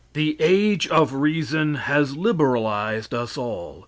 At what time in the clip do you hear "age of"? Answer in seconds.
0.39-1.13